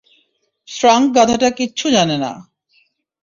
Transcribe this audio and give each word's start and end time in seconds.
শ্রাঙ্ক 0.67 1.05
গাধাটা 1.15 1.49
কিচ্ছু 1.49 1.85
জানে 1.89 2.17
না। 2.17 2.31